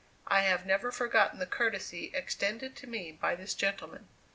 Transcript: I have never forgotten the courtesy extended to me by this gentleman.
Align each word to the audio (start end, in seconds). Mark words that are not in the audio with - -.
I 0.25 0.39
have 0.39 0.65
never 0.65 0.91
forgotten 0.91 1.37
the 1.37 1.45
courtesy 1.45 2.09
extended 2.15 2.75
to 2.77 2.87
me 2.87 3.11
by 3.11 3.35
this 3.35 3.53
gentleman. 3.53 4.07